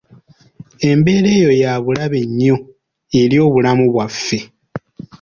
Embeera 0.89 1.29
eyo 1.37 1.51
ya 1.61 1.73
bulabe 1.83 2.21
nnyo 2.29 2.55
eri 3.21 3.35
obulamu 3.45 3.85
bwaffe. 3.93 4.39